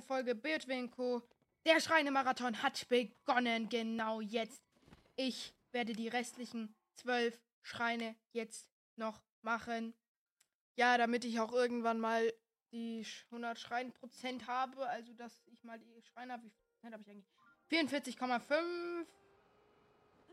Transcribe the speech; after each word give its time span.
neuen 0.00 0.02
Folge 0.02 0.34
Bildwinko. 0.34 1.22
Der 1.66 1.80
Schreinemarathon 1.80 2.62
hat 2.62 2.88
begonnen, 2.88 3.68
genau 3.68 4.20
jetzt. 4.20 4.62
Ich 5.16 5.52
werde 5.72 5.92
die 5.92 6.08
restlichen 6.08 6.74
zwölf 6.94 7.38
Schreine 7.62 8.14
jetzt 8.32 8.66
noch 8.96 9.20
machen. 9.42 9.94
Ja, 10.76 10.96
damit 10.96 11.24
ich 11.24 11.38
auch 11.38 11.52
irgendwann 11.52 12.00
mal 12.00 12.32
die 12.72 13.04
100 13.26 13.58
Schrein-Prozent 13.58 14.46
habe. 14.46 14.86
Also, 14.88 15.12
dass 15.12 15.42
ich 15.46 15.62
mal 15.64 15.78
die 15.78 16.02
Schreine 16.02 16.32
habe. 16.34 16.44
Wie 16.44 16.50
viel 16.80 16.92
habe 16.92 17.02
ich 17.02 17.10
eigentlich? 17.10 18.16
44,5. 18.16 19.06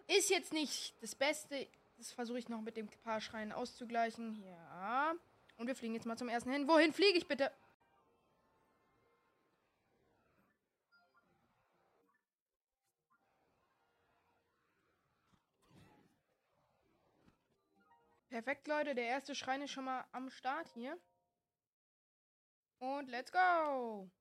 Ist 0.08 0.30
jetzt 0.30 0.54
nicht 0.54 0.96
das 1.02 1.16
Beste. 1.16 1.68
Das 1.98 2.12
versuche 2.12 2.40
ich 2.40 2.48
noch 2.48 2.62
mit 2.62 2.78
dem 2.78 2.88
paar 3.04 3.20
Schreien 3.20 3.52
auszugleichen. 3.52 4.42
Ja. 4.46 5.14
Und 5.58 5.68
wir 5.68 5.76
fliegen 5.76 5.96
jetzt 5.96 6.06
mal 6.06 6.18
zum 6.18 6.30
ersten 6.30 6.52
hin. 6.52 6.68
Wohin 6.68 6.94
fliege 6.94 7.18
ich 7.18 7.28
bitte? 7.28 7.52
Perfekt, 18.38 18.68
Leute. 18.68 18.94
Der 18.94 19.06
erste 19.08 19.34
Schrein 19.34 19.64
ist 19.64 19.72
schon 19.72 19.86
mal 19.86 20.06
am 20.12 20.30
Start 20.30 20.70
hier. 20.76 20.96
Und 22.78 23.10
let's 23.10 23.32
go! 23.32 24.12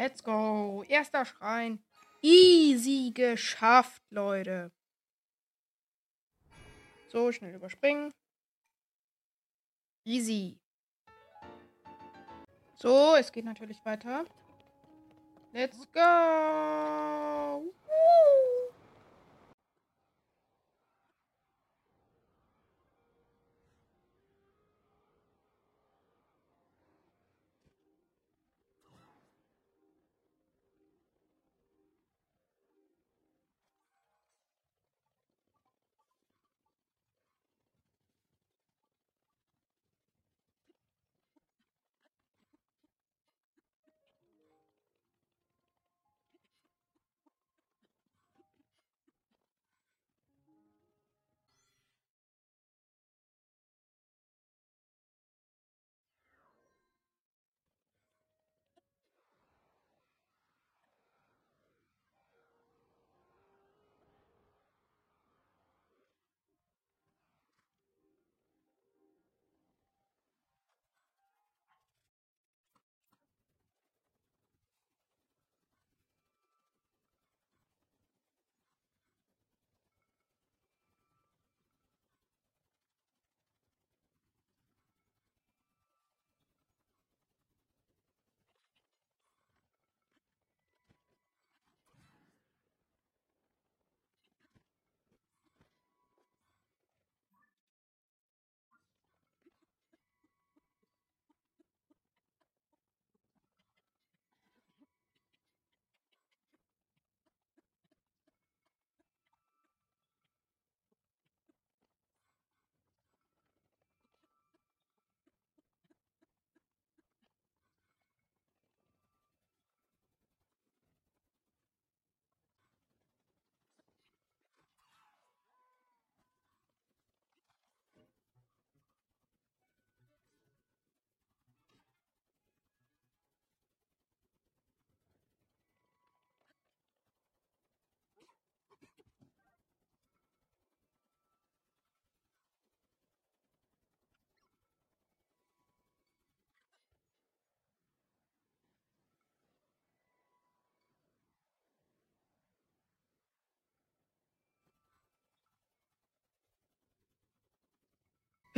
Let's 0.00 0.22
go. 0.22 0.84
Erster 0.86 1.24
Schrein. 1.24 1.80
Easy 2.22 3.10
geschafft, 3.12 4.00
Leute. 4.10 4.70
So, 7.08 7.32
schnell 7.32 7.56
überspringen. 7.56 8.14
Easy. 10.04 10.60
So, 12.76 13.16
es 13.16 13.32
geht 13.32 13.44
natürlich 13.44 13.84
weiter. 13.84 14.24
Let's 15.52 15.90
go. 15.90 16.00
Woo. 17.60 18.67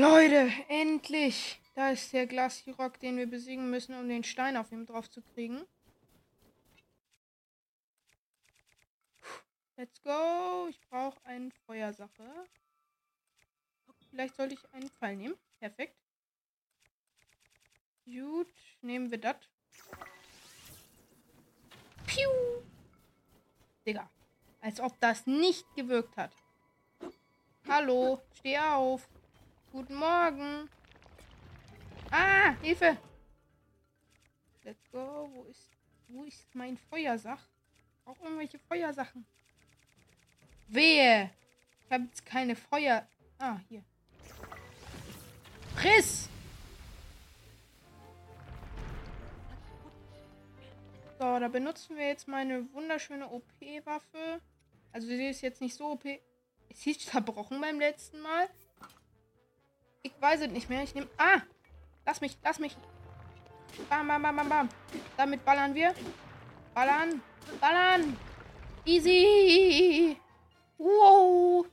Leute, 0.00 0.50
endlich! 0.68 1.60
Da 1.74 1.90
ist 1.90 2.14
der 2.14 2.26
Glacirock, 2.26 2.98
den 3.00 3.18
wir 3.18 3.26
besiegen 3.26 3.68
müssen, 3.68 3.94
um 3.94 4.08
den 4.08 4.24
Stein 4.24 4.56
auf 4.56 4.72
ihm 4.72 4.86
drauf 4.86 5.10
zu 5.10 5.20
kriegen. 5.20 5.60
Let's 9.76 10.02
go. 10.02 10.68
Ich 10.70 10.80
brauche 10.88 11.22
eine 11.24 11.50
Feuersache. 11.66 12.46
Vielleicht 14.08 14.36
sollte 14.36 14.54
ich 14.54 14.72
einen 14.72 14.88
Pfeil 14.88 15.16
nehmen. 15.16 15.34
Perfekt. 15.58 15.94
Gut, 18.06 18.54
nehmen 18.80 19.10
wir 19.10 19.18
das. 19.18 19.36
Piu! 22.06 22.30
Digga. 23.86 24.08
Als 24.62 24.80
ob 24.80 24.98
das 24.98 25.26
nicht 25.26 25.66
gewirkt 25.76 26.16
hat. 26.16 26.32
Hallo, 27.68 28.22
steh 28.38 28.58
auf. 28.58 29.06
Guten 29.72 29.94
Morgen. 29.94 30.68
Ah, 32.10 32.56
Hilfe. 32.60 32.96
Let's 34.64 34.90
go. 34.90 35.30
Wo 35.32 35.44
ist, 35.44 35.70
wo 36.08 36.24
ist 36.24 36.52
mein 36.54 36.76
Feuersach? 36.76 37.40
Auch 38.04 38.20
irgendwelche 38.20 38.58
Feuersachen. 38.58 39.24
Wehe. 40.66 41.30
Ich 41.84 41.92
habe 41.92 42.04
jetzt 42.04 42.26
keine 42.26 42.56
Feuer. 42.56 43.06
Ah, 43.38 43.58
hier. 43.68 43.84
Friss! 45.76 46.28
So, 51.20 51.38
da 51.38 51.46
benutzen 51.46 51.96
wir 51.96 52.08
jetzt 52.08 52.26
meine 52.26 52.72
wunderschöne 52.72 53.28
OP-Waffe. 53.28 54.40
Also 54.92 55.06
sie 55.06 55.28
ist 55.28 55.42
jetzt 55.42 55.60
nicht 55.60 55.76
so 55.76 55.92
OP. 55.92 56.02
Sie 56.74 56.90
ist 56.90 57.02
zerbrochen 57.02 57.60
beim 57.60 57.78
letzten 57.78 58.20
Mal. 58.20 58.48
Ich 60.02 60.12
weiß 60.20 60.40
es 60.40 60.50
nicht 60.50 60.68
mehr. 60.70 60.82
Ich 60.82 60.94
nehme. 60.94 61.08
Ah! 61.18 61.40
Lass 62.06 62.20
mich, 62.20 62.36
lass 62.42 62.58
mich. 62.58 62.76
Bam, 63.88 64.08
bam, 64.08 64.22
bam, 64.22 64.36
bam, 64.36 64.48
bam. 64.48 64.68
Damit 65.16 65.44
ballern 65.44 65.74
wir. 65.74 65.94
Ballern. 66.74 67.20
Ballern. 67.60 68.16
Easy. 68.84 70.16
Wow. 70.78 71.66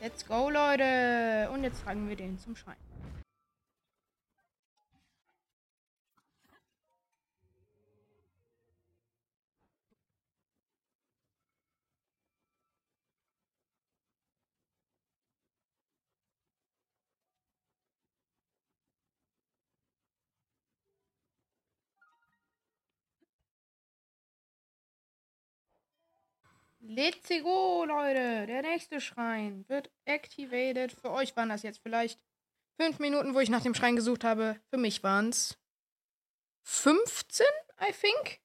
Let's 0.00 0.26
go, 0.26 0.48
Leute. 0.48 1.50
Und 1.52 1.62
jetzt 1.64 1.82
tragen 1.82 2.08
wir 2.08 2.16
den 2.16 2.38
zum 2.38 2.56
Schrein. 2.56 2.76
Let's 26.86 27.30
go, 27.42 27.86
Leute. 27.86 28.46
Der 28.46 28.60
nächste 28.60 29.00
Schrein 29.00 29.64
wird 29.68 29.90
activated. 30.04 30.92
Für 30.92 31.12
euch 31.12 31.34
waren 31.34 31.48
das 31.48 31.62
jetzt 31.62 31.80
vielleicht 31.82 32.20
fünf 32.78 32.98
Minuten, 32.98 33.34
wo 33.34 33.40
ich 33.40 33.48
nach 33.48 33.62
dem 33.62 33.74
Schrein 33.74 33.96
gesucht 33.96 34.22
habe. 34.22 34.60
Für 34.68 34.76
mich 34.76 35.02
waren 35.02 35.30
es 35.30 35.56
15, 36.64 37.46
I 37.80 37.90
think. 37.90 38.40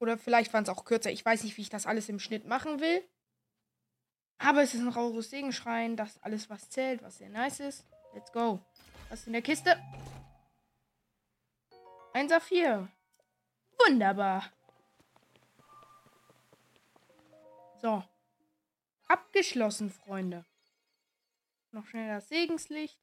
Oder 0.00 0.18
vielleicht 0.18 0.52
waren 0.52 0.64
es 0.64 0.68
auch 0.68 0.84
kürzer. 0.84 1.10
Ich 1.10 1.24
weiß 1.24 1.44
nicht, 1.44 1.56
wie 1.56 1.62
ich 1.62 1.70
das 1.70 1.86
alles 1.86 2.10
im 2.10 2.18
Schnitt 2.18 2.44
machen 2.44 2.78
will. 2.78 3.02
Aber 4.36 4.62
es 4.62 4.74
ist 4.74 4.80
ein 4.80 4.88
Raurus 4.88 5.30
Segenschrein. 5.30 5.96
Das 5.96 6.16
ist 6.16 6.24
alles, 6.24 6.50
was 6.50 6.68
zählt, 6.68 7.02
was 7.02 7.18
sehr 7.18 7.30
nice 7.30 7.60
ist. 7.60 7.86
Let's 8.12 8.32
go. 8.32 8.60
Was 9.08 9.20
ist 9.20 9.28
in 9.28 9.32
der 9.32 9.42
Kiste? 9.42 9.82
Ein 12.12 12.28
Saphir. 12.28 12.90
Wunderbar. 13.86 14.52
So. 17.80 18.04
Abgeschlossen, 19.08 19.90
Freunde. 19.90 20.44
Noch 21.72 21.86
schnell 21.86 22.08
das 22.08 22.28
Segenslicht. 22.28 23.00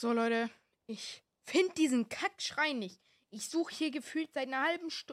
So, 0.00 0.14
Leute, 0.14 0.48
ich 0.86 1.22
finde 1.44 1.74
diesen 1.74 2.08
Kackschrein 2.08 2.78
nicht. 2.78 2.98
Ich 3.30 3.50
suche 3.50 3.74
hier 3.74 3.90
gefühlt 3.90 4.32
seit 4.32 4.48
einer 4.48 4.62
halben 4.62 4.88
Stu 4.88 5.12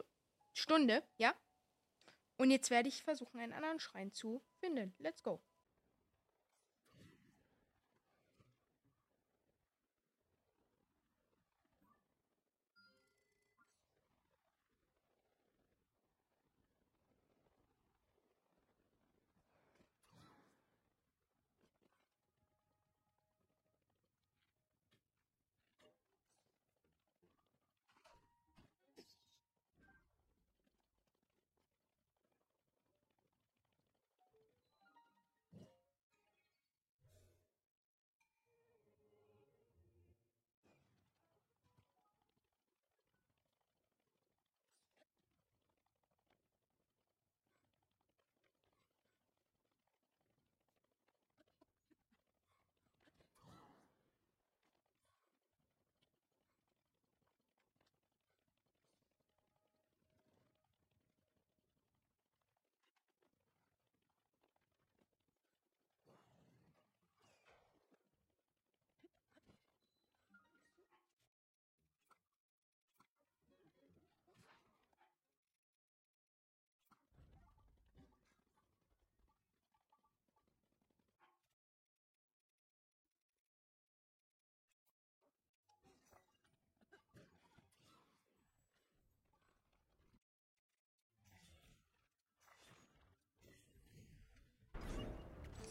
Stunde, 0.54 1.02
ja? 1.18 1.34
Und 2.38 2.50
jetzt 2.50 2.70
werde 2.70 2.88
ich 2.88 3.02
versuchen, 3.02 3.38
einen 3.38 3.52
anderen 3.52 3.80
Schrein 3.80 4.14
zu 4.14 4.42
finden. 4.60 4.94
Let's 4.96 5.22
go. 5.22 5.42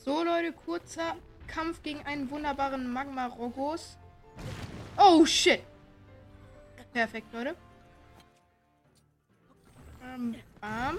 So, 0.07 0.23
Leute, 0.23 0.53
kurzer 0.53 1.17
Kampf 1.47 1.83
gegen 1.83 1.99
einen 2.05 2.31
wunderbaren 2.31 2.93
Magma-Rogos. 2.93 3.97
Oh, 4.97 5.25
shit. 5.25 5.61
Perfekt, 6.93 7.33
Leute. 7.33 7.57
Ähm, 10.01 10.35
bam. 10.61 10.97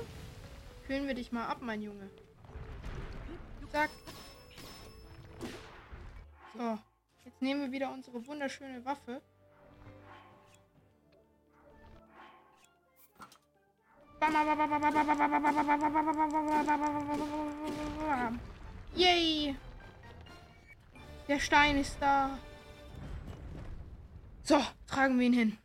Kühlen 0.87 1.07
wir 1.07 1.15
dich 1.15 1.33
mal 1.33 1.47
ab, 1.47 1.57
mein 1.63 1.81
Junge. 1.81 2.11
Zack. 3.73 3.89
So. 6.55 6.79
Jetzt 7.25 7.41
nehmen 7.41 7.63
wir 7.63 7.73
wieder 7.73 7.91
unsere 7.91 8.27
wunderschöne 8.27 8.85
Waffe. 8.85 9.23
Yay! 18.99 19.55
Der 21.29 21.39
Stein 21.39 21.79
ist 21.79 21.97
da. 22.01 22.37
So, 24.43 24.61
tragen 24.89 25.21
wir 25.21 25.27
ihn 25.27 25.33
hin. 25.33 25.59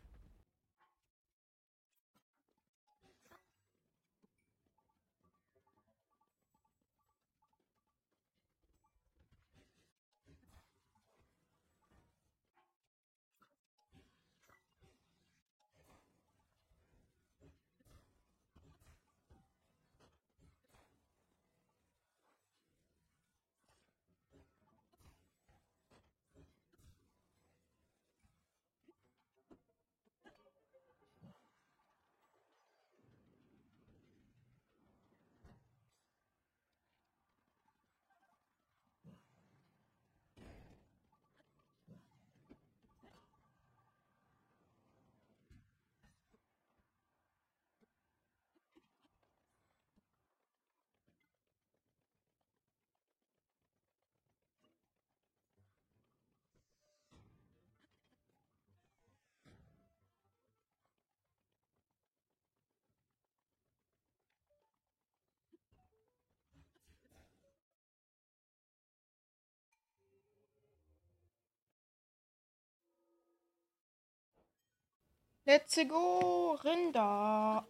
Let's 75.46 75.76
go, 75.76 76.58
Rinder. 76.64 77.66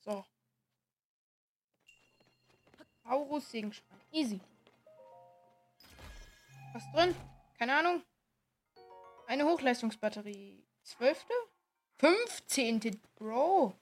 So. 0.00 0.24
Aurus 3.04 3.50
Segenschwein. 3.50 4.00
Easy. 4.12 4.40
Was 6.72 6.90
drin? 6.92 7.14
Keine 7.58 7.76
Ahnung. 7.76 8.02
Eine 9.26 9.44
Hochleistungsbatterie. 9.44 10.64
Zwölfte? 10.84 11.34
Fünfzehnte, 11.98 12.92
Bro. 13.16 13.74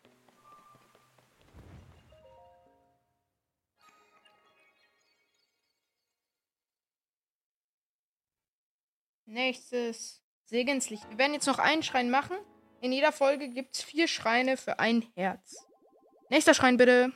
Nächstes. 9.26 10.20
Segenslicht. 10.48 11.08
Wir 11.10 11.18
werden 11.18 11.34
jetzt 11.34 11.46
noch 11.46 11.58
einen 11.58 11.82
Schrein 11.82 12.10
machen. 12.10 12.36
In 12.80 12.90
jeder 12.90 13.12
Folge 13.12 13.50
gibt 13.50 13.76
es 13.76 13.82
vier 13.82 14.08
Schreine 14.08 14.56
für 14.56 14.78
ein 14.78 15.04
Herz. 15.14 15.66
Nächster 16.30 16.54
Schrein 16.54 16.78
bitte. 16.78 17.12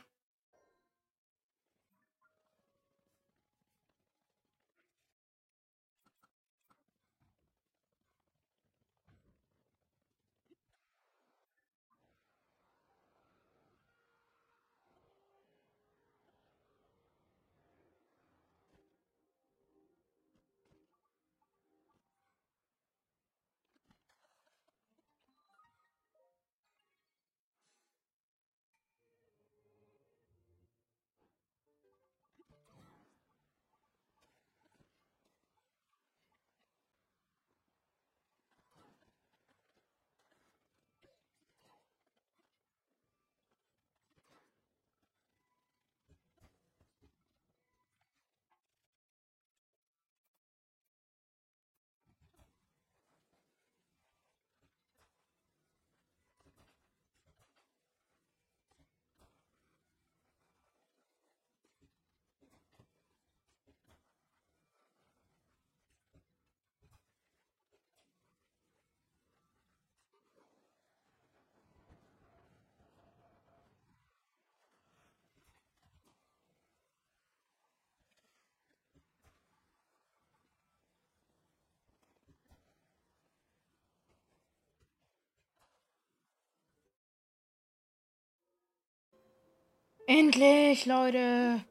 Endlich, 90.07 90.85
Leute. 90.85 91.63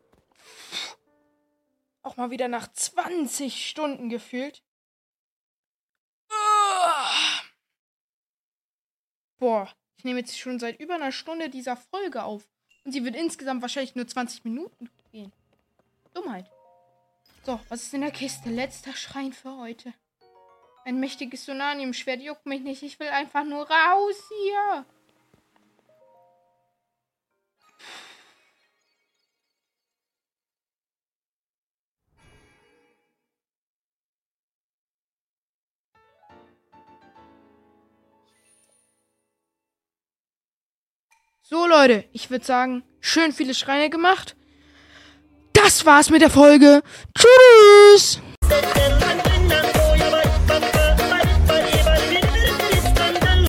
Auch 2.03 2.17
mal 2.17 2.31
wieder 2.31 2.49
nach 2.49 2.73
20 2.73 3.69
Stunden 3.69 4.09
gefühlt. 4.09 4.63
Boah, 9.39 9.69
ich 9.97 10.05
nehme 10.05 10.21
jetzt 10.21 10.39
schon 10.39 10.59
seit 10.59 10.81
über 10.81 10.95
einer 10.95 11.13
Stunde 11.13 11.51
dieser 11.51 11.77
Folge 11.77 12.23
auf. 12.23 12.49
Und 12.85 12.93
sie 12.93 13.05
wird 13.05 13.17
insgesamt 13.17 13.61
wahrscheinlich 13.61 13.95
nur 13.95 14.07
20 14.07 14.45
Minuten 14.45 14.89
gehen. 15.11 15.33
Dummheit. 16.15 16.51
So, 17.45 17.61
was 17.69 17.83
ist 17.83 17.95
in 17.95 18.03
der 18.03 18.13
Kiste? 18.13 18.51
Letzter 18.51 18.95
Schrein 18.95 19.33
für 19.33 19.57
heute. 19.57 19.93
Ein 20.85 20.99
mächtiges 20.99 21.45
Sonanium-Schwert 21.45 22.21
juckt 22.21 22.47
mich 22.47 22.63
nicht. 22.63 22.83
Ich 22.83 22.99
will 22.99 23.09
einfach 23.09 23.45
nur 23.45 23.69
raus 23.69 24.17
hier. 24.29 24.62
So, 41.53 41.67
Leute, 41.67 42.05
ich 42.15 42.31
würde 42.31 42.47
sagen, 42.47 42.83
schön 43.03 43.31
viele 43.31 43.53
Schreine 43.53 43.91
gemacht. 43.91 44.37
Das 45.53 45.85
war's 45.85 46.09
mit 46.09 46.23
der 46.23 46.31
Folge. 46.31 46.83
Tschüss! 47.15 48.23